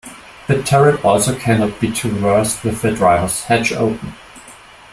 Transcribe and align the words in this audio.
The 0.47 0.63
turret 0.63 1.05
also 1.05 1.37
cannot 1.37 1.79
be 1.79 1.91
traversed 1.91 2.63
with 2.63 2.81
the 2.81 2.91
driver's 2.91 3.43
hatch 3.43 3.71
open. 3.71 4.15